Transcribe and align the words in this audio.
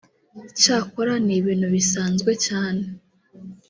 cyakora 0.59 1.13
ni 1.25 1.33
ibintu 1.39 1.67
bisanzwe 1.75 2.31
cyane” 2.45 2.83